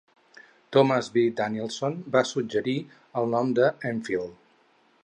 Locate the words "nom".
3.37-3.57